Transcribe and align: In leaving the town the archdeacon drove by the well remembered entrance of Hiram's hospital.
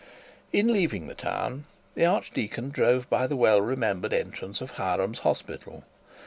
In 0.51 0.73
leaving 0.73 1.05
the 1.05 1.13
town 1.13 1.65
the 1.93 2.07
archdeacon 2.07 2.71
drove 2.71 3.07
by 3.07 3.27
the 3.27 3.35
well 3.35 3.61
remembered 3.61 4.15
entrance 4.15 4.59
of 4.59 4.71
Hiram's 4.77 5.19
hospital. 5.19 5.83